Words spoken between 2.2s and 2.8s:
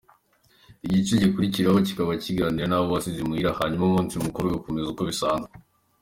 kuganira